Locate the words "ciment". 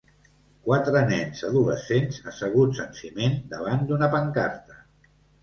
3.01-3.37